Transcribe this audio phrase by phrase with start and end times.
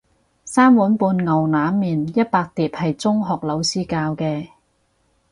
[0.43, 4.47] 三碗半牛腩麵一百碟係中學老師教嘅